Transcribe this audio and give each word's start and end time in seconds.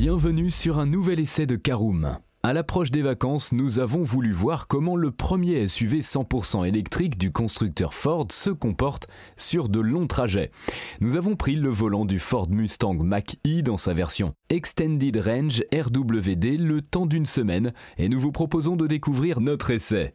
Bienvenue 0.00 0.48
sur 0.48 0.78
un 0.78 0.86
nouvel 0.86 1.18
essai 1.18 1.44
de 1.44 1.56
Caroom. 1.56 2.18
À 2.44 2.52
l'approche 2.52 2.92
des 2.92 3.02
vacances, 3.02 3.50
nous 3.50 3.80
avons 3.80 4.04
voulu 4.04 4.30
voir 4.30 4.68
comment 4.68 4.94
le 4.94 5.10
premier 5.10 5.66
SUV 5.66 6.02
100% 6.02 6.64
électrique 6.64 7.18
du 7.18 7.32
constructeur 7.32 7.94
Ford 7.94 8.28
se 8.30 8.50
comporte 8.50 9.08
sur 9.36 9.68
de 9.68 9.80
longs 9.80 10.06
trajets. 10.06 10.52
Nous 11.00 11.16
avons 11.16 11.34
pris 11.34 11.56
le 11.56 11.70
volant 11.70 12.04
du 12.04 12.20
Ford 12.20 12.48
Mustang 12.48 12.94
Mach-E 12.94 13.62
dans 13.62 13.76
sa 13.76 13.92
version 13.92 14.34
Extended 14.50 15.16
Range 15.16 15.64
RWD 15.72 16.44
le 16.60 16.80
temps 16.80 17.06
d'une 17.06 17.26
semaine 17.26 17.72
et 17.96 18.08
nous 18.08 18.20
vous 18.20 18.30
proposons 18.30 18.76
de 18.76 18.86
découvrir 18.86 19.40
notre 19.40 19.72
essai. 19.72 20.14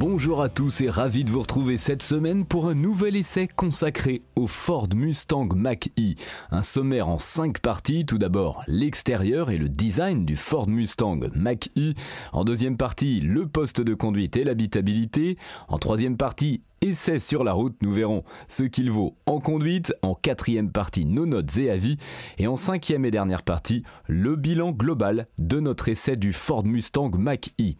Bonjour 0.00 0.40
à 0.40 0.48
tous 0.48 0.80
et 0.80 0.88
ravi 0.88 1.24
de 1.24 1.30
vous 1.30 1.42
retrouver 1.42 1.76
cette 1.76 2.02
semaine 2.02 2.46
pour 2.46 2.68
un 2.68 2.74
nouvel 2.74 3.16
essai 3.16 3.46
consacré 3.46 4.22
au 4.34 4.46
Ford 4.46 4.88
Mustang 4.96 5.54
Mach-E. 5.54 6.14
Un 6.50 6.62
sommaire 6.62 7.10
en 7.10 7.18
5 7.18 7.58
parties, 7.58 8.06
tout 8.06 8.16
d'abord 8.16 8.62
l'extérieur 8.66 9.50
et 9.50 9.58
le 9.58 9.68
design 9.68 10.24
du 10.24 10.36
Ford 10.36 10.70
Mustang 10.70 11.20
Mach-E. 11.34 11.92
En 12.32 12.44
deuxième 12.44 12.78
partie, 12.78 13.20
le 13.20 13.46
poste 13.46 13.82
de 13.82 13.92
conduite 13.92 14.38
et 14.38 14.44
l'habitabilité. 14.44 15.36
En 15.68 15.76
troisième 15.76 16.16
partie, 16.16 16.62
Essai 16.82 17.18
sur 17.18 17.44
la 17.44 17.52
route, 17.52 17.76
nous 17.82 17.92
verrons 17.92 18.24
ce 18.48 18.62
qu'il 18.62 18.90
vaut 18.90 19.14
en 19.26 19.38
conduite, 19.38 19.92
en 20.00 20.14
quatrième 20.14 20.72
partie 20.72 21.04
nos 21.04 21.26
notes 21.26 21.58
et 21.58 21.68
avis, 21.68 21.98
et 22.38 22.46
en 22.46 22.56
cinquième 22.56 23.04
et 23.04 23.10
dernière 23.10 23.42
partie 23.42 23.82
le 24.08 24.34
bilan 24.34 24.70
global 24.70 25.26
de 25.36 25.60
notre 25.60 25.90
essai 25.90 26.16
du 26.16 26.32
Ford 26.32 26.64
Mustang 26.64 27.10
Mach-E. 27.18 27.74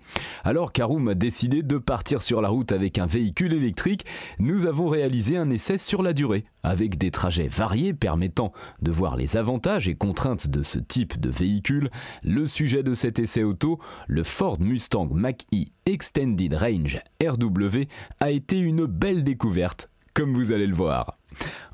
Alors 0.45 0.73
Karoum 0.73 1.09
a 1.09 1.15
décidé 1.15 1.63
de 1.63 1.79
partir 1.79 2.21
sur 2.21 2.43
la 2.43 2.51
route 2.51 2.73
avec 2.73 2.99
un 2.99 3.07
véhicule 3.07 3.55
électrique, 3.55 4.05
nous 4.39 4.67
avons 4.67 4.89
réalisé 4.89 5.39
un 5.39 5.49
essai 5.49 5.79
sur 5.79 6.03
la 6.03 6.13
durée, 6.13 6.45
avec 6.63 6.99
des 6.99 7.11
trajets 7.11 7.49
variés 7.49 7.95
permettant 7.95 8.53
de 8.83 8.91
voir 8.91 9.17
les 9.17 9.39
avantages 9.39 9.89
et 9.89 9.95
contraintes 9.95 10.49
de 10.49 10.63
ce 10.63 10.79
type 10.79 11.19
de 11.19 11.31
véhicule. 11.31 11.89
Le 12.23 12.45
sujet 12.45 12.83
de 12.83 12.93
cet 12.93 13.19
essai 13.19 13.45
auto, 13.45 13.79
le 14.09 14.25
Ford 14.25 14.61
Mustang 14.61 15.09
Mach-E 15.11 15.71
Extended 15.91 16.55
Range 16.55 17.01
RW, 17.21 17.83
a 18.21 18.31
été 18.31 18.59
une 18.61 18.87
belle 18.87 19.25
découverte, 19.25 19.91
comme 20.15 20.37
vous 20.37 20.53
allez 20.53 20.69
le 20.69 20.75
voir. 20.75 21.19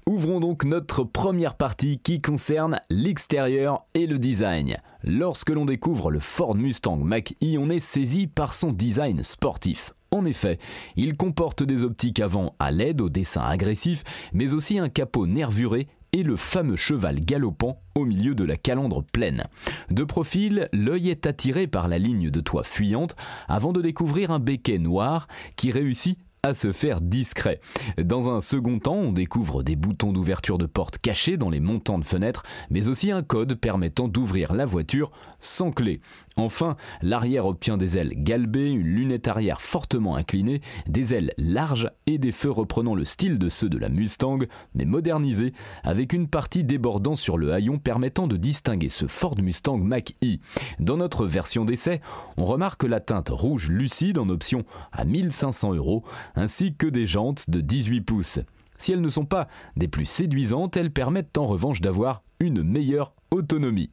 Ouvrons 0.07 0.41
donc 0.41 0.65
notre 0.65 1.05
première 1.05 1.55
partie 1.55 1.99
qui 1.99 2.23
concerne 2.23 2.81
l'extérieur 2.89 3.85
et 3.93 4.07
le 4.07 4.19
design. 4.19 4.79
Lorsque 5.05 5.51
l'on 5.51 5.67
découvre 5.67 6.11
le 6.11 6.21
Ford 6.21 6.55
Mustang 6.55 6.97
Mach-E, 6.97 7.59
on 7.59 7.69
est 7.69 7.81
saisi 7.81 8.27
par 8.27 8.55
son 8.55 8.73
design 8.73 9.23
sportif. 9.23 9.93
En 10.11 10.25
effet, 10.25 10.59
il 10.97 11.15
comporte 11.15 11.63
des 11.63 11.85
optiques 11.85 12.21
avant 12.21 12.55
à 12.59 12.71
LED 12.71 13.03
au 13.03 13.11
dessin 13.11 13.43
agressif, 13.43 14.03
mais 14.33 14.55
aussi 14.55 14.79
un 14.79 14.89
capot 14.89 15.27
nervuré 15.27 15.89
et 16.17 16.23
le 16.23 16.37
fameux 16.37 16.77
cheval 16.77 17.21
galopant 17.21 17.83
au 17.95 18.07
milieu 18.07 18.35
de 18.35 18.43
la 18.43 18.57
calandre 18.57 19.05
pleine. 19.05 19.45
De 19.91 20.03
profil, 20.03 20.71
l'œil 20.73 21.11
est 21.11 21.27
attiré 21.27 21.67
par 21.67 21.89
la 21.89 21.99
ligne 21.99 22.31
de 22.31 22.41
toit 22.41 22.65
fuyante 22.65 23.15
avant 23.49 23.75
de 23.75 23.83
découvrir 23.83 24.31
un 24.31 24.39
béquet 24.39 24.79
noir 24.79 25.29
qui 25.57 25.71
réussit 25.71 26.19
à 26.43 26.55
se 26.55 26.73
faire 26.73 27.03
discret. 27.03 27.61
Dans 27.99 28.31
un 28.31 28.41
second 28.41 28.79
temps, 28.79 28.95
on 28.95 29.13
découvre 29.13 29.63
des 29.63 29.77
boutons 29.77 30.13
d'ouverture 30.13 30.57
de 30.57 30.67
porte 30.67 30.97
cachés 30.99 31.37
dans 31.37 31.51
les 31.51 31.61
montants 31.61 31.99
de 31.99 32.05
fenêtres, 32.05 32.45
mais 32.71 32.89
aussi 32.89 33.11
un 33.11 33.23
code 33.23 33.55
permettant 33.55 34.09
d'ouvrir 34.09 34.55
la 34.55 34.65
voiture 34.65 35.11
sans 35.39 35.71
clé. 35.71 36.01
Enfin, 36.39 36.77
l'arrière 37.01 37.47
obtient 37.47 37.79
des 37.79 37.97
ailes 37.97 38.13
galbées, 38.15 38.71
une 38.71 38.83
lunette 38.83 39.27
arrière 39.27 39.63
fortement 39.63 40.17
inclinée, 40.17 40.61
des 40.87 41.15
ailes 41.15 41.33
larges 41.39 41.91
et 42.07 42.19
des 42.19 42.31
feux 42.31 42.51
reprenant 42.51 42.95
le 42.95 43.07
style 43.07 43.39
de 43.39 43.49
ceux 43.49 43.71
de 43.71 43.79
la 43.79 43.89
Mustang, 43.89 44.41
mais 44.75 44.85
modernisés, 44.85 45.55
avec 45.83 46.13
une 46.13 46.29
partie 46.29 46.63
débordant 46.63 47.17
sur 47.17 47.39
le 47.39 47.55
haillon 47.55 47.79
permettant 47.79 48.27
de 48.27 48.37
distinguer 48.37 48.91
ce 48.91 49.07
Ford 49.07 49.37
Mustang 49.41 49.79
Mach-E. 49.79 50.37
Dans 50.79 50.99
notre 50.99 51.25
version 51.25 51.65
d'essai, 51.65 52.03
on 52.37 52.45
remarque 52.45 52.85
la 52.85 53.01
teinte 53.01 53.31
rouge 53.31 53.71
lucide 53.71 54.19
en 54.19 54.29
option 54.29 54.67
à 54.93 55.07
1500 55.07 55.73
euros, 55.73 56.05
ainsi 56.35 56.75
que 56.75 56.87
des 56.87 57.07
jantes 57.07 57.49
de 57.49 57.63
18 57.63 58.03
pouces. 58.03 58.41
Si 58.77 58.93
elles 58.93 59.01
ne 59.01 59.09
sont 59.09 59.25
pas 59.25 59.49
des 59.77 59.89
plus 59.89 60.05
séduisantes, 60.05 60.77
elles 60.77 60.91
permettent 60.91 61.39
en 61.39 61.47
revanche 61.47 61.81
d'avoir 61.81 62.23
une 62.41 62.63
meilleure 62.63 63.15
autonomie. 63.31 63.91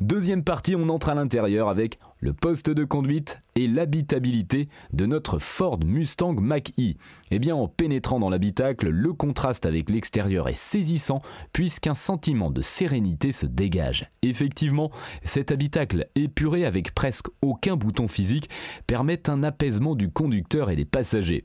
Deuxième 0.00 0.42
partie, 0.42 0.74
on 0.74 0.88
entre 0.88 1.10
à 1.10 1.14
l'intérieur 1.14 1.68
avec 1.68 1.98
le 2.20 2.32
poste 2.32 2.70
de 2.70 2.84
conduite 2.84 3.40
et 3.54 3.66
l'habitabilité 3.66 4.68
de 4.92 5.06
notre 5.06 5.38
Ford 5.38 5.78
Mustang 5.84 6.34
Mach-E. 6.34 6.94
Eh 7.30 7.38
bien, 7.38 7.54
en 7.54 7.68
pénétrant 7.68 8.18
dans 8.18 8.30
l'habitacle, 8.30 8.88
le 8.88 9.12
contraste 9.12 9.66
avec 9.66 9.90
l'extérieur 9.90 10.48
est 10.48 10.54
saisissant 10.54 11.22
puisqu'un 11.52 11.94
sentiment 11.94 12.50
de 12.50 12.62
sérénité 12.62 13.32
se 13.32 13.46
dégage. 13.46 14.10
Effectivement, 14.22 14.90
cet 15.22 15.50
habitacle 15.50 16.08
épuré 16.14 16.64
avec 16.64 16.94
presque 16.94 17.26
aucun 17.42 17.76
bouton 17.76 18.08
physique 18.08 18.48
permet 18.86 19.28
un 19.28 19.42
apaisement 19.42 19.94
du 19.94 20.10
conducteur 20.10 20.70
et 20.70 20.76
des 20.76 20.84
passagers. 20.84 21.44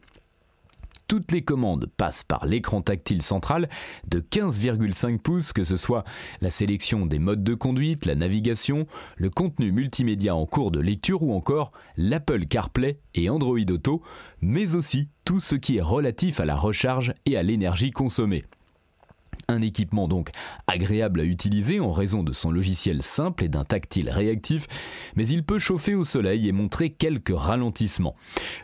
Toutes 1.08 1.32
les 1.32 1.44
commandes 1.44 1.88
passent 1.98 2.24
par 2.24 2.46
l'écran 2.46 2.82
tactile 2.82 3.22
central 3.22 3.70
de 4.08 4.20
15,5 4.20 5.20
pouces, 5.20 5.54
que 5.54 5.64
ce 5.64 5.78
soit 5.78 6.04
la 6.42 6.50
sélection 6.50 7.06
des 7.06 7.20
modes 7.20 7.44
de 7.44 7.54
conduite, 7.54 8.06
la 8.06 8.16
navigation, 8.16 8.88
le 9.16 9.30
contenu 9.30 9.72
multimédia 9.72 10.36
en 10.36 10.48
cours 10.48 10.72
de 10.72 10.80
lecture 10.80 11.22
ou 11.22 11.34
encore 11.34 11.72
l'Apple 11.96 12.46
CarPlay 12.46 13.00
et 13.14 13.30
Android 13.30 13.60
Auto, 13.70 14.02
mais 14.42 14.76
aussi 14.76 15.10
tout 15.26 15.40
ce 15.40 15.56
qui 15.56 15.78
est 15.78 15.82
relatif 15.82 16.40
à 16.40 16.46
la 16.46 16.56
recharge 16.56 17.14
et 17.26 17.38
à 17.38 17.44
l'énergie 17.44 17.92
consommée. 17.92 18.44
Un 19.48 19.62
équipement 19.62 20.08
donc 20.08 20.30
agréable 20.68 21.22
à 21.22 21.24
utiliser 21.24 21.80
en 21.80 21.92
raison 21.92 22.24
de 22.24 22.34
son 22.34 22.52
logiciel 22.52 23.04
simple 23.04 23.44
et 23.44 23.50
d'un 23.50 23.64
tactile 23.64 24.10
réactif, 24.10 24.68
mais 25.16 25.28
il 25.28 25.44
peut 25.44 25.60
chauffer 25.60 25.96
au 25.96 26.04
soleil 26.04 26.48
et 26.48 26.52
montrer 26.52 26.90
quelques 26.90 27.36
ralentissements. 27.36 28.16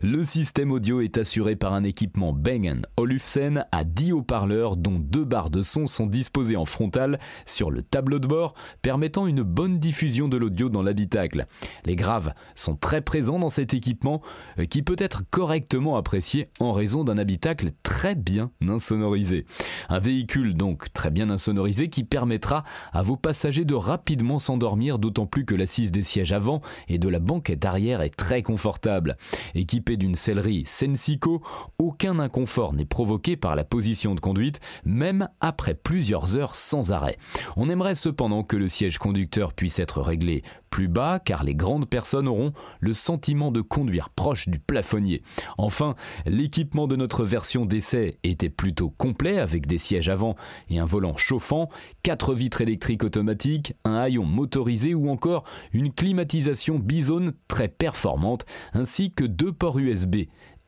Le 0.02 0.24
système 0.24 0.72
audio 0.72 1.02
est 1.02 1.18
assuré 1.18 1.56
par 1.56 1.74
un 1.74 1.84
équipement 1.84 2.34
Bang 2.34 2.82
Olufsen 2.98 3.66
à 3.72 3.84
10 3.84 4.14
haut-parleurs 4.14 4.78
dont 4.78 5.00
deux 5.00 5.26
barres 5.26 5.50
de 5.50 5.62
son 5.62 5.86
sont 5.86 6.08
disposées 6.08 6.56
en 6.56 6.66
frontal 6.66 7.20
sur 7.46 7.72
le 7.72 7.82
tableau 7.82 8.20
de 8.20 8.28
bord, 8.28 8.54
permettant 8.82 9.28
une 9.28 9.44
bonne 9.44 9.80
diffusion 9.80 10.28
de 10.28 10.38
l'audio 10.38 10.70
dans 10.70 10.84
l'habitacle. 10.84 11.46
Les 11.86 11.96
graves 11.96 12.34
sont 12.56 12.76
très 12.76 13.02
présents 13.02 13.40
dans 13.40 13.50
cet 13.50 13.74
équipement 13.74 14.22
euh, 14.60 14.66
qui 14.66 14.82
peut 14.82 14.96
être 14.98 15.24
correctement 15.30 15.96
apprécié 15.96 16.50
en 16.60 16.72
raison 16.72 17.04
d'un 17.04 17.18
habitacle 17.18 17.70
très 17.84 18.16
bien 18.16 18.52
insonorisé. 18.68 19.46
Un 19.90 20.00
véhicule 20.00 20.54
très 20.94 21.10
bien 21.10 21.30
insonorisé 21.30 21.90
qui 21.90 22.04
permettra 22.04 22.64
à 22.92 23.04
vos 23.04 23.18
passagers 23.18 23.66
de 23.66 23.76
rapidement 23.76 24.40
s'endormir, 24.40 25.00
d'autant 25.00 25.26
plus 25.26 25.46
que 25.46 25.56
l'assise 25.56 25.92
des 25.92 26.04
sièges 26.04 26.32
avant 26.32 26.62
et 26.88 26.98
de 26.98 27.10
la 27.10 27.20
banquette 27.20 27.66
arrière 27.66 28.02
est 28.02 28.16
très 28.16 28.42
confortable. 28.42 29.18
Équipé 29.56 29.98
d'une 29.98 30.16
sellerie 30.16 30.64
Sensico, 30.66 31.42
aucun 31.78 32.20
inconfort 32.20 32.74
n'est 32.74 32.86
provoqué 32.86 33.38
par 33.38 33.56
la 33.56 33.64
position 33.64 34.16
de 34.16 34.20
conduite, 34.20 34.60
même 34.86 35.28
après 35.40 35.74
plusieurs 35.74 36.38
heures 36.38 36.56
sans 36.56 36.92
arrêt. 36.92 37.18
On 37.58 37.70
aimerait 37.70 37.96
cependant 37.96 38.44
que 38.44 38.58
le 38.58 38.68
siège 38.68 38.98
conducteur 38.98 39.54
puisse 39.54 39.80
être 39.80 40.02
réglé 40.02 40.44
plus 40.72 40.88
bas 40.88 41.20
car 41.20 41.44
les 41.44 41.54
grandes 41.54 41.88
personnes 41.88 42.28
auront 42.28 42.54
le 42.80 42.94
sentiment 42.94 43.52
de 43.52 43.62
conduire 43.62 44.10
proche 44.10 44.50
du 44.50 44.58
plafonnier. 44.58 45.22
Enfin, 45.60 45.96
l'équipement 46.26 46.88
de 46.88 46.96
notre 46.96 47.24
version 47.24 47.66
d'essai 47.66 48.18
était 48.24 48.50
plutôt 48.50 48.90
complet 48.90 49.38
avec 49.38 49.68
des 49.68 49.78
sièges 49.78 50.10
avant 50.10 50.36
et 50.70 50.80
un 50.80 50.86
volant 50.86 51.16
chauffant, 51.16 51.70
quatre 52.02 52.34
vitres 52.34 52.62
électriques 52.62 53.04
automatiques, 53.04 53.76
un 53.86 53.96
haillon 53.96 54.26
motorisé 54.26 54.96
ou 54.96 55.12
encore 55.12 55.44
une 55.74 55.94
climatisation 55.94 56.80
bizone 56.80 57.34
très 57.48 57.68
performante 57.68 58.46
ainsi 58.74 59.12
que 59.12 59.26
deux 59.26 59.52
ports 59.52 59.78
USB 59.78 60.16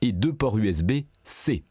et 0.02 0.12
deux 0.12 0.34
ports 0.34 0.58
USB-C. 1.24 1.64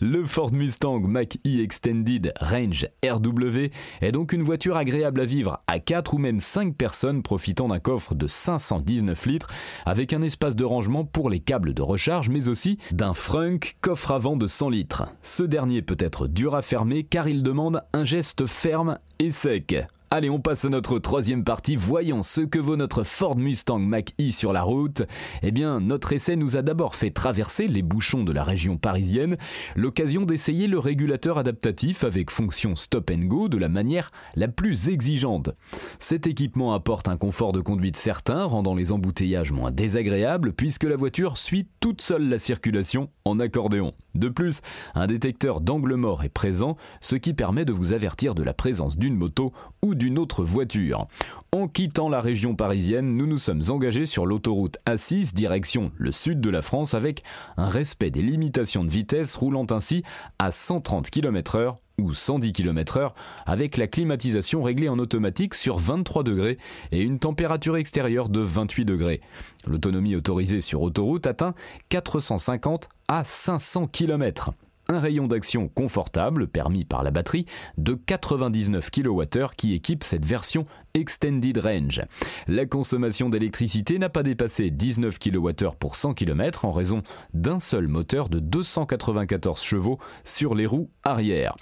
Le 0.00 0.24
Ford 0.24 0.52
Mustang 0.52 1.00
Mach-E 1.00 1.62
Extended 1.62 2.32
Range 2.40 2.86
RW 3.04 3.70
est 4.00 4.12
donc 4.12 4.32
une 4.32 4.42
voiture 4.42 4.76
agréable 4.76 5.20
à 5.20 5.24
vivre 5.24 5.62
à 5.66 5.78
4 5.78 6.14
ou 6.14 6.18
même 6.18 6.40
5 6.40 6.74
personnes 6.74 7.22
profitant 7.22 7.68
d'un 7.68 7.78
coffre 7.78 8.14
de 8.14 8.26
519 8.26 9.26
litres 9.26 9.48
avec 9.84 10.12
un 10.12 10.22
espace 10.22 10.56
de 10.56 10.64
rangement 10.64 11.04
pour 11.04 11.30
les 11.30 11.40
câbles 11.40 11.74
de 11.74 11.82
recharge 11.82 12.28
mais 12.28 12.48
aussi 12.48 12.78
d'un 12.92 13.14
frunk 13.14 13.76
coffre 13.80 14.12
avant 14.12 14.36
de 14.36 14.46
100 14.46 14.70
litres. 14.70 15.04
Ce 15.22 15.42
dernier 15.42 15.82
peut 15.82 15.96
être 15.98 16.26
dur 16.26 16.54
à 16.54 16.62
fermer 16.62 17.04
car 17.04 17.28
il 17.28 17.42
demande 17.42 17.82
un 17.92 18.04
geste 18.04 18.46
ferme 18.46 18.98
et 19.18 19.30
sec. 19.30 19.74
Allez, 20.10 20.30
on 20.30 20.40
passe 20.40 20.64
à 20.64 20.70
notre 20.70 20.98
troisième 20.98 21.44
partie. 21.44 21.76
Voyons 21.76 22.22
ce 22.22 22.40
que 22.40 22.58
vaut 22.58 22.76
notre 22.76 23.04
Ford 23.04 23.36
Mustang 23.36 23.78
Mach-E 23.78 24.30
sur 24.30 24.54
la 24.54 24.62
route. 24.62 25.02
Eh 25.42 25.50
bien, 25.50 25.80
notre 25.80 26.14
essai 26.14 26.34
nous 26.34 26.56
a 26.56 26.62
d'abord 26.62 26.94
fait 26.94 27.10
traverser 27.10 27.68
les 27.68 27.82
bouchons 27.82 28.24
de 28.24 28.32
la 28.32 28.42
région 28.42 28.78
parisienne, 28.78 29.36
l'occasion 29.76 30.22
d'essayer 30.22 30.66
le 30.66 30.78
régulateur 30.78 31.36
adaptatif 31.36 32.04
avec 32.04 32.30
fonction 32.30 32.74
stop 32.74 33.10
and 33.10 33.26
go 33.26 33.50
de 33.50 33.58
la 33.58 33.68
manière 33.68 34.10
la 34.34 34.48
plus 34.48 34.88
exigeante. 34.88 35.50
Cet 35.98 36.26
équipement 36.26 36.72
apporte 36.72 37.08
un 37.08 37.18
confort 37.18 37.52
de 37.52 37.60
conduite 37.60 37.96
certain, 37.96 38.44
rendant 38.44 38.74
les 38.74 38.92
embouteillages 38.92 39.52
moins 39.52 39.72
désagréables 39.72 40.54
puisque 40.54 40.84
la 40.84 40.96
voiture 40.96 41.36
suit 41.36 41.68
toute 41.80 42.00
seule 42.00 42.30
la 42.30 42.38
circulation 42.38 43.10
en 43.26 43.38
accordéon. 43.40 43.92
De 44.14 44.28
plus, 44.28 44.62
un 44.94 45.06
détecteur 45.06 45.60
d'angle 45.60 45.94
mort 45.94 46.24
est 46.24 46.28
présent, 46.28 46.76
ce 47.00 47.14
qui 47.14 47.34
permet 47.34 47.64
de 47.64 47.72
vous 47.72 47.92
avertir 47.92 48.34
de 48.34 48.42
la 48.42 48.54
présence 48.54 48.96
d'une 48.96 49.14
moto 49.14 49.52
ou 49.82 49.94
d'une 49.94 50.18
autre 50.18 50.44
voiture. 50.44 51.06
En 51.52 51.66
quittant 51.66 52.08
la 52.08 52.20
région 52.20 52.54
parisienne, 52.54 53.16
nous 53.16 53.26
nous 53.26 53.38
sommes 53.38 53.62
engagés 53.68 54.06
sur 54.06 54.26
l'autoroute 54.26 54.78
A6 54.86 55.34
direction 55.34 55.92
le 55.96 56.12
sud 56.12 56.40
de 56.40 56.50
la 56.50 56.62
France 56.62 56.94
avec 56.94 57.22
un 57.56 57.68
respect 57.68 58.10
des 58.10 58.22
limitations 58.22 58.84
de 58.84 58.90
vitesse 58.90 59.34
roulant 59.36 59.66
ainsi 59.70 60.02
à 60.38 60.50
130 60.50 61.10
km/h 61.10 61.76
ou 61.98 62.12
110 62.12 62.52
km/h 62.52 63.12
avec 63.46 63.76
la 63.76 63.86
climatisation 63.86 64.62
réglée 64.62 64.88
en 64.88 64.98
automatique 64.98 65.54
sur 65.54 65.78
23 65.78 66.22
degrés 66.22 66.58
et 66.92 67.02
une 67.02 67.18
température 67.18 67.76
extérieure 67.76 68.28
de 68.28 68.40
28 68.40 68.84
degrés. 68.84 69.20
L'autonomie 69.66 70.16
autorisée 70.16 70.60
sur 70.60 70.82
autoroute 70.82 71.26
atteint 71.26 71.54
450 71.88 72.88
à 73.08 73.24
500 73.24 73.86
km 73.88 74.52
un 74.90 75.00
rayon 75.00 75.26
d'action 75.26 75.68
confortable 75.68 76.48
permis 76.48 76.86
par 76.86 77.02
la 77.02 77.10
batterie 77.10 77.44
de 77.76 77.92
99 77.92 78.90
kWh 78.90 79.48
qui 79.54 79.74
équipe 79.74 80.02
cette 80.02 80.24
version 80.24 80.64
Extended 80.94 81.58
Range. 81.58 82.00
La 82.46 82.64
consommation 82.64 83.28
d'électricité 83.28 83.98
n'a 83.98 84.08
pas 84.08 84.22
dépassé 84.22 84.70
19 84.70 85.18
kWh 85.18 85.76
pour 85.78 85.94
100 85.94 86.14
km 86.14 86.64
en 86.64 86.70
raison 86.70 87.02
d'un 87.34 87.60
seul 87.60 87.86
moteur 87.86 88.30
de 88.30 88.38
294 88.38 89.62
chevaux 89.62 89.98
sur 90.24 90.54
les 90.54 90.64
roues 90.64 90.90
arrière. 91.04 91.54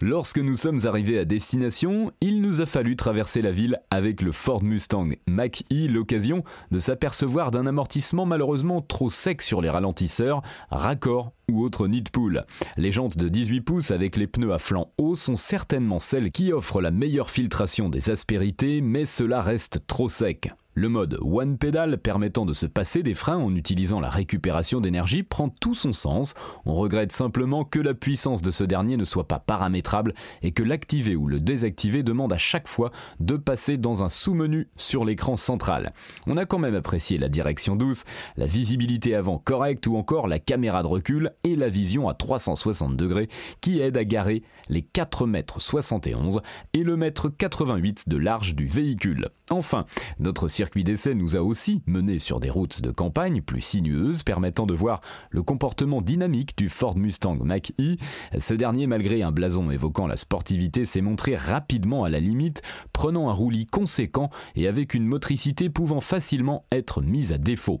Lorsque 0.00 0.38
nous 0.38 0.56
sommes 0.56 0.80
arrivés 0.84 1.18
à 1.18 1.24
destination, 1.24 2.12
il 2.20 2.40
nous 2.42 2.60
a 2.60 2.66
fallu 2.66 2.96
traverser 2.96 3.42
la 3.42 3.50
ville 3.50 3.80
avec 3.90 4.22
le 4.22 4.32
Ford 4.32 4.62
Mustang 4.62 5.10
Mach-E, 5.26 5.88
l'occasion 5.88 6.44
de 6.70 6.78
s'apercevoir 6.78 7.50
d'un 7.50 7.66
amortissement 7.66 8.26
malheureusement 8.26 8.82
trop 8.82 9.08
sec 9.08 9.40
sur 9.42 9.62
les 9.62 9.70
ralentisseurs, 9.70 10.42
raccords 10.70 11.32
ou 11.50 11.62
autres 11.62 11.88
nid 11.88 12.04
pool. 12.12 12.44
Les 12.76 12.92
jantes 12.92 13.16
de 13.16 13.28
18 13.28 13.60
pouces 13.60 13.90
avec 13.90 14.16
les 14.16 14.26
pneus 14.26 14.52
à 14.52 14.58
flanc 14.58 14.90
haut 14.98 15.14
sont 15.14 15.36
certainement 15.36 16.00
celles 16.00 16.30
qui 16.30 16.52
offrent 16.52 16.80
la 16.80 16.90
meilleure 16.90 17.30
filtration 17.30 17.88
des 17.88 18.10
aspérités, 18.10 18.80
mais 18.80 19.06
cela 19.06 19.42
reste 19.42 19.86
trop 19.86 20.08
sec. 20.08 20.50
Le 20.76 20.88
mode 20.88 21.20
One 21.22 21.56
Pedal 21.56 21.98
permettant 21.98 22.44
de 22.44 22.52
se 22.52 22.66
passer 22.66 23.04
des 23.04 23.14
freins 23.14 23.36
en 23.36 23.54
utilisant 23.54 24.00
la 24.00 24.08
récupération 24.08 24.80
d'énergie 24.80 25.22
prend 25.22 25.48
tout 25.48 25.74
son 25.74 25.92
sens. 25.92 26.34
On 26.66 26.74
regrette 26.74 27.12
simplement 27.12 27.64
que 27.64 27.78
la 27.78 27.94
puissance 27.94 28.42
de 28.42 28.50
ce 28.50 28.64
dernier 28.64 28.96
ne 28.96 29.04
soit 29.04 29.28
pas 29.28 29.38
paramétrable 29.38 30.14
et 30.42 30.50
que 30.50 30.64
l'activer 30.64 31.14
ou 31.14 31.28
le 31.28 31.38
désactiver 31.38 32.02
demande 32.02 32.32
à 32.32 32.38
chaque 32.38 32.66
fois 32.66 32.90
de 33.20 33.36
passer 33.36 33.76
dans 33.76 34.02
un 34.02 34.08
sous-menu 34.08 34.68
sur 34.76 35.04
l'écran 35.04 35.36
central. 35.36 35.92
On 36.26 36.36
a 36.36 36.44
quand 36.44 36.58
même 36.58 36.74
apprécié 36.74 37.18
la 37.18 37.28
direction 37.28 37.76
douce, 37.76 38.02
la 38.36 38.46
visibilité 38.46 39.14
avant 39.14 39.38
correcte 39.38 39.86
ou 39.86 39.96
encore 39.96 40.26
la 40.26 40.40
caméra 40.40 40.82
de 40.82 40.88
recul 40.88 41.30
et 41.44 41.54
la 41.54 41.68
vision 41.68 42.08
à 42.08 42.14
360 42.14 42.96
degrés 42.96 43.28
qui 43.60 43.78
aide 43.78 43.96
à 43.96 44.04
garer 44.04 44.42
les 44.68 44.82
4,71 44.82 46.38
m 46.38 46.40
et 46.72 46.82
le 46.82 46.96
mètre 46.96 47.28
88 47.28 48.08
de 48.08 48.16
large 48.16 48.56
du 48.56 48.66
véhicule. 48.66 49.28
Enfin, 49.50 49.86
notre 50.18 50.48
circuit 50.48 50.63
d'essai 50.84 51.14
nous 51.14 51.36
a 51.36 51.40
aussi 51.40 51.82
mené 51.86 52.18
sur 52.18 52.40
des 52.40 52.50
routes 52.50 52.80
de 52.80 52.90
campagne 52.90 53.42
plus 53.42 53.60
sinueuses 53.60 54.22
permettant 54.22 54.66
de 54.66 54.74
voir 54.74 55.00
le 55.30 55.42
comportement 55.42 56.00
dynamique 56.00 56.56
du 56.56 56.68
Ford 56.68 56.96
Mustang 56.96 57.36
Mach-E. 57.44 57.96
Ce 58.38 58.54
dernier, 58.54 58.86
malgré 58.86 59.22
un 59.22 59.32
blason 59.32 59.70
évoquant 59.70 60.06
la 60.06 60.16
sportivité, 60.16 60.84
s'est 60.84 61.00
montré 61.00 61.36
rapidement 61.36 62.04
à 62.04 62.08
la 62.08 62.20
limite, 62.20 62.62
prenant 62.92 63.28
un 63.28 63.32
roulis 63.32 63.66
conséquent 63.66 64.30
et 64.56 64.66
avec 64.66 64.94
une 64.94 65.06
motricité 65.06 65.70
pouvant 65.70 66.00
facilement 66.00 66.64
être 66.72 67.02
mise 67.02 67.32
à 67.32 67.38
défaut. 67.38 67.80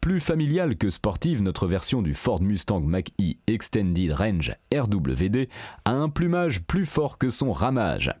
Plus 0.00 0.20
familiale 0.20 0.76
que 0.76 0.90
sportive, 0.90 1.42
notre 1.42 1.66
version 1.66 2.02
du 2.02 2.14
Ford 2.14 2.42
Mustang 2.42 2.80
Mach-E 2.80 3.34
Extended 3.46 4.12
Range 4.12 4.54
RWD 4.74 5.48
a 5.84 5.92
un 5.92 6.08
plumage 6.08 6.62
plus 6.62 6.86
fort 6.86 7.18
que 7.18 7.30
son 7.30 7.52
ramage. 7.52 8.12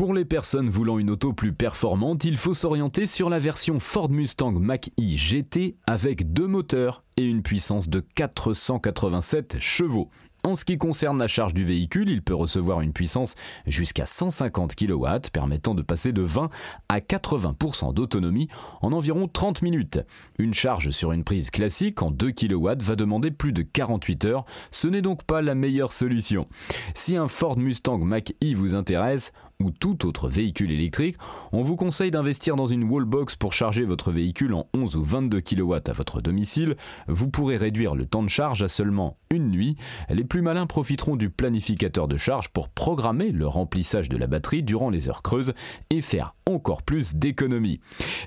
Pour 0.00 0.14
les 0.14 0.24
personnes 0.24 0.70
voulant 0.70 0.98
une 0.98 1.10
auto 1.10 1.34
plus 1.34 1.52
performante, 1.52 2.24
il 2.24 2.38
faut 2.38 2.54
s'orienter 2.54 3.04
sur 3.04 3.28
la 3.28 3.38
version 3.38 3.78
Ford 3.78 4.08
Mustang 4.08 4.52
Mach-E 4.52 4.88
GT 4.98 5.76
avec 5.86 6.32
deux 6.32 6.46
moteurs 6.46 7.04
et 7.18 7.26
une 7.26 7.42
puissance 7.42 7.90
de 7.90 8.00
487 8.14 9.58
chevaux. 9.60 10.08
En 10.42 10.54
ce 10.54 10.64
qui 10.64 10.78
concerne 10.78 11.18
la 11.18 11.26
charge 11.26 11.52
du 11.52 11.64
véhicule, 11.64 12.08
il 12.08 12.22
peut 12.22 12.34
recevoir 12.34 12.80
une 12.80 12.94
puissance 12.94 13.34
jusqu'à 13.66 14.06
150 14.06 14.74
kW, 14.74 15.06
permettant 15.34 15.74
de 15.74 15.82
passer 15.82 16.12
de 16.12 16.22
20 16.22 16.48
à 16.88 17.00
80% 17.00 17.92
d'autonomie 17.92 18.48
en 18.80 18.92
environ 18.92 19.28
30 19.28 19.60
minutes. 19.60 20.00
Une 20.38 20.54
charge 20.54 20.92
sur 20.92 21.12
une 21.12 21.24
prise 21.24 21.50
classique 21.50 22.00
en 22.00 22.10
2 22.10 22.32
kW 22.32 22.70
va 22.78 22.96
demander 22.96 23.30
plus 23.30 23.52
de 23.52 23.60
48 23.60 24.24
heures, 24.24 24.46
ce 24.70 24.88
n'est 24.88 25.02
donc 25.02 25.24
pas 25.24 25.42
la 25.42 25.54
meilleure 25.54 25.92
solution. 25.92 26.48
Si 26.94 27.18
un 27.18 27.28
Ford 27.28 27.58
Mustang 27.58 27.98
Mach-E 27.98 28.54
vous 28.54 28.74
intéresse, 28.74 29.34
ou 29.60 29.70
tout 29.70 30.06
autre 30.06 30.28
véhicule 30.28 30.72
électrique, 30.72 31.16
on 31.52 31.62
vous 31.62 31.76
conseille 31.76 32.10
d'investir 32.10 32.56
dans 32.56 32.66
une 32.66 32.84
wallbox 32.84 33.36
pour 33.36 33.52
charger 33.52 33.84
votre 33.84 34.10
véhicule 34.10 34.54
en 34.54 34.66
11 34.74 34.96
ou 34.96 35.04
22 35.04 35.40
kW 35.40 35.74
à 35.86 35.92
votre 35.92 36.20
domicile. 36.20 36.76
Vous 37.06 37.28
pourrez 37.28 37.56
réduire 37.56 37.94
le 37.94 38.06
temps 38.06 38.22
de 38.22 38.28
charge 38.28 38.62
à 38.62 38.68
seulement 38.68 39.18
une 39.30 39.50
nuit. 39.50 39.76
Les 40.08 40.24
plus 40.24 40.42
malins 40.42 40.66
profiteront 40.66 41.16
du 41.16 41.30
planificateur 41.30 42.08
de 42.08 42.16
charge 42.16 42.48
pour 42.48 42.68
programmer 42.68 43.30
le 43.30 43.46
remplissage 43.46 44.08
de 44.08 44.16
la 44.16 44.26
batterie 44.26 44.62
durant 44.62 44.90
les 44.90 45.08
heures 45.08 45.22
creuses 45.22 45.52
et 45.90 46.00
faire 46.00 46.34
encore 46.54 46.82
plus 46.82 47.14
d'économies. 47.14 47.80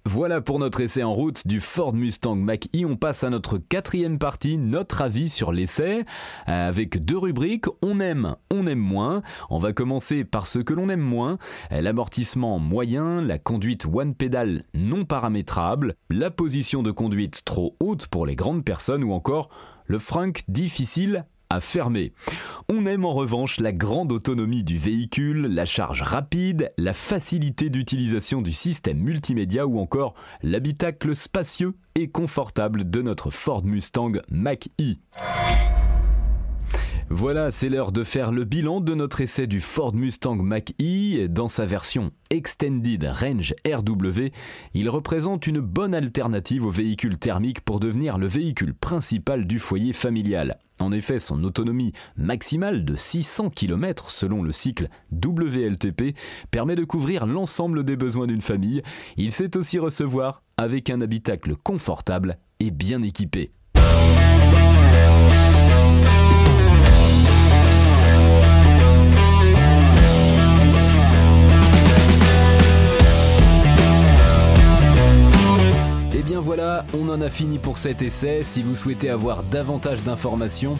Voilà 0.06 0.42
pour 0.42 0.60
notre 0.60 0.82
essai 0.82 1.04
en 1.04 1.12
route 1.12 1.48
du 1.48 1.60
Ford 1.60 1.94
Mustang 1.94 2.36
Mach-E. 2.36 2.86
On 2.86 2.96
passe 2.96 3.24
à 3.24 3.30
notre 3.30 3.58
quatrième 3.58 4.18
partie, 4.18 4.58
notre 4.58 5.02
avis 5.02 5.30
sur 5.30 5.52
l'essai, 5.52 6.06
avec 6.46 7.04
deux 7.04 7.18
rubriques, 7.18 7.66
on 7.82 8.00
aime, 8.00 8.36
on 8.52 8.68
aime 8.68 8.80
moins. 8.80 9.22
On 9.50 9.60
va 9.60 9.74
commencer 9.74 10.24
par 10.24 10.48
ce 10.48 10.60
que 10.60 10.74
l'on 10.74 10.90
aime 10.90 11.00
moins 11.00 11.38
l'amortissement 11.72 12.60
moyen, 12.60 13.22
la 13.22 13.38
conduite 13.38 13.86
one 13.86 14.16
pedal 14.16 14.64
non 14.74 15.06
paramétrable, 15.06 15.96
la 16.10 16.32
position 16.32 16.84
de 16.84 16.92
conduite 16.92 17.44
trop 17.46 17.76
haute 17.80 18.08
pour 18.08 18.26
les 18.26 18.36
grandes 18.36 18.64
personnes 18.64 19.04
ou 19.04 19.12
encore 19.14 19.50
le 19.86 20.00
frunk 20.00 20.44
difficile 20.48 21.26
à 21.54 21.62
fermer. 21.62 22.14
On 22.70 22.86
aime 22.86 23.06
en 23.06 23.14
revanche 23.14 23.60
la 23.60 23.72
grande 23.72 24.12
autonomie 24.12 24.64
du 24.64 24.78
véhicule, 24.78 25.48
la 25.48 25.66
charge 25.66 26.02
rapide, 26.02 26.70
la 26.78 26.94
facilité 26.94 27.70
d'utilisation 27.70 28.42
du 28.42 28.54
système 28.54 28.98
multimédia 28.98 29.68
ou 29.68 29.80
encore 29.80 30.16
l'habitacle 30.42 31.16
spacieux 31.16 31.76
et 31.96 32.10
confortable 32.10 32.90
de 32.90 33.02
notre 33.02 33.30
Ford 33.32 33.64
Mustang 33.64 34.14
Mach-E. 34.30 34.96
Voilà, 37.10 37.52
c'est 37.52 37.70
l'heure 37.70 37.92
de 37.92 38.04
faire 38.04 38.32
le 38.32 38.44
bilan 38.44 38.82
de 38.82 38.96
notre 38.96 39.22
essai 39.22 39.46
du 39.46 39.60
Ford 39.60 39.94
Mustang 39.94 40.36
Mach-E 40.36 41.28
dans 41.28 41.48
sa 41.48 41.66
version 41.66 42.12
Extended 42.30 43.04
Range 43.04 43.54
RW. 43.66 44.30
Il 44.74 44.90
représente 44.90 45.46
une 45.46 45.60
bonne 45.60 45.94
alternative 45.94 46.66
au 46.66 46.70
véhicule 46.70 47.18
thermique 47.18 47.62
pour 47.62 47.80
devenir 47.80 48.18
le 48.18 48.28
véhicule 48.28 48.74
principal 48.74 49.46
du 49.46 49.60
foyer 49.60 49.94
familial. 49.94 50.58
En 50.80 50.92
effet, 50.92 51.20
son 51.20 51.44
autonomie 51.44 51.94
maximale 52.18 52.84
de 52.84 52.96
600 52.96 53.50
km 53.52 54.10
selon 54.10 54.42
le 54.42 54.52
cycle 54.52 54.90
WLTP 55.12 56.18
permet 56.52 56.76
de 56.76 56.84
couvrir 56.84 57.26
l'ensemble 57.26 57.84
des 57.84 57.96
besoins 57.96 58.28
d'une 58.28 58.42
famille. 58.42 58.82
Il 59.18 59.32
sait 59.32 59.56
aussi 59.56 59.78
recevoir 59.78 60.42
avec 60.58 60.90
un 60.90 61.02
habitacle 61.02 61.56
confortable 61.56 62.38
et 62.60 62.72
bien 62.72 63.02
équipé. 63.04 63.52
On 76.94 77.10
en 77.10 77.22
a 77.22 77.30
fini 77.30 77.58
pour 77.58 77.78
cet 77.78 78.02
essai. 78.02 78.42
Si 78.44 78.62
vous 78.62 78.76
souhaitez 78.76 79.10
avoir 79.10 79.44
davantage 79.44 80.04
d'informations, 80.04 80.76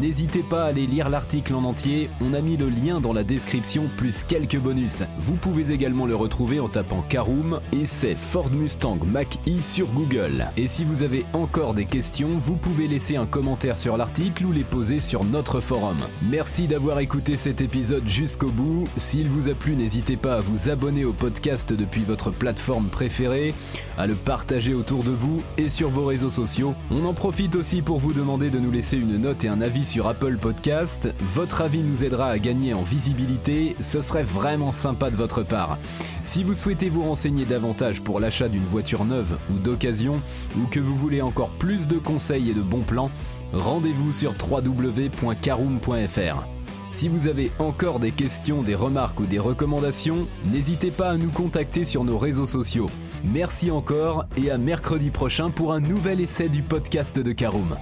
n'hésitez 0.00 0.42
pas 0.42 0.64
à 0.64 0.68
aller 0.68 0.86
lire 0.86 1.08
l'article 1.08 1.54
en 1.54 1.64
entier. 1.64 2.08
On 2.20 2.34
a 2.34 2.40
mis 2.40 2.56
le 2.56 2.68
lien 2.68 3.00
dans 3.00 3.12
la 3.12 3.24
description 3.24 3.84
plus 3.96 4.22
quelques 4.22 4.58
bonus. 4.58 5.02
Vous 5.18 5.34
pouvez 5.34 5.72
également 5.72 6.06
le 6.06 6.14
retrouver 6.14 6.60
en 6.60 6.68
tapant 6.68 7.02
Caroom 7.08 7.60
c'est 7.88 8.14
Ford 8.14 8.50
Mustang 8.50 8.98
Mach-E 9.04 9.60
sur 9.60 9.86
Google. 9.88 10.46
Et 10.56 10.68
si 10.68 10.84
vous 10.84 11.02
avez 11.02 11.24
encore 11.32 11.74
des 11.74 11.86
questions, 11.86 12.36
vous 12.36 12.56
pouvez 12.56 12.86
laisser 12.86 13.16
un 13.16 13.26
commentaire 13.26 13.76
sur 13.76 13.96
l'article 13.96 14.44
ou 14.44 14.52
les 14.52 14.64
poser 14.64 15.00
sur 15.00 15.24
notre 15.24 15.60
forum. 15.60 15.96
Merci 16.30 16.66
d'avoir 16.66 17.00
écouté 17.00 17.36
cet 17.36 17.60
épisode 17.60 18.06
jusqu'au 18.06 18.50
bout. 18.50 18.84
S'il 18.98 19.28
vous 19.28 19.48
a 19.48 19.54
plu, 19.54 19.74
n'hésitez 19.74 20.16
pas 20.16 20.36
à 20.36 20.40
vous 20.40 20.68
abonner 20.68 21.04
au 21.04 21.12
podcast 21.12 21.72
depuis 21.72 22.04
votre 22.04 22.30
plateforme 22.30 22.88
préférée, 22.88 23.54
à 23.96 24.06
le 24.06 24.14
partager 24.14 24.74
autour 24.74 25.02
vous 25.10 25.38
et 25.56 25.68
sur 25.68 25.88
vos 25.88 26.06
réseaux 26.06 26.30
sociaux. 26.30 26.74
On 26.90 27.04
en 27.04 27.14
profite 27.14 27.56
aussi 27.56 27.82
pour 27.82 27.98
vous 27.98 28.12
demander 28.12 28.50
de 28.50 28.58
nous 28.58 28.70
laisser 28.70 28.96
une 28.96 29.16
note 29.16 29.44
et 29.44 29.48
un 29.48 29.60
avis 29.60 29.84
sur 29.84 30.06
Apple 30.06 30.36
Podcast. 30.36 31.08
Votre 31.20 31.62
avis 31.62 31.82
nous 31.82 32.04
aidera 32.04 32.28
à 32.28 32.38
gagner 32.38 32.74
en 32.74 32.82
visibilité, 32.82 33.76
ce 33.80 34.00
serait 34.00 34.22
vraiment 34.22 34.72
sympa 34.72 35.10
de 35.10 35.16
votre 35.16 35.42
part. 35.42 35.78
Si 36.24 36.44
vous 36.44 36.54
souhaitez 36.54 36.88
vous 36.88 37.02
renseigner 37.02 37.44
davantage 37.44 38.00
pour 38.02 38.20
l'achat 38.20 38.48
d'une 38.48 38.64
voiture 38.64 39.04
neuve 39.04 39.36
ou 39.52 39.58
d'occasion, 39.58 40.20
ou 40.56 40.66
que 40.66 40.80
vous 40.80 40.94
voulez 40.94 41.22
encore 41.22 41.50
plus 41.50 41.88
de 41.88 41.98
conseils 41.98 42.50
et 42.50 42.54
de 42.54 42.62
bons 42.62 42.82
plans, 42.82 43.10
rendez-vous 43.52 44.12
sur 44.12 44.34
www.caroom.fr. 44.50 46.46
Si 46.90 47.08
vous 47.08 47.28
avez 47.28 47.52
encore 47.58 47.98
des 47.98 48.12
questions, 48.12 48.62
des 48.62 48.74
remarques 48.74 49.20
ou 49.20 49.26
des 49.26 49.38
recommandations, 49.38 50.26
n'hésitez 50.50 50.90
pas 50.90 51.10
à 51.10 51.16
nous 51.16 51.30
contacter 51.30 51.84
sur 51.84 52.02
nos 52.04 52.18
réseaux 52.18 52.46
sociaux. 52.46 52.88
Merci 53.24 53.70
encore 53.70 54.26
et 54.36 54.50
à 54.50 54.58
mercredi 54.58 55.10
prochain 55.10 55.50
pour 55.50 55.72
un 55.72 55.80
nouvel 55.80 56.20
essai 56.20 56.48
du 56.48 56.62
podcast 56.62 57.18
de 57.18 57.32
Caroom. 57.32 57.76